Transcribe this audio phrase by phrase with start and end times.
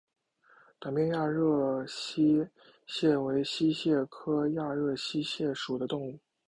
[0.79, 2.47] 短鞭亚热溪
[2.87, 6.17] 蟹为溪蟹科亚热溪蟹属的动物。